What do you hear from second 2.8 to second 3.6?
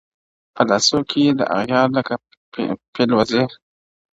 پېلوزی!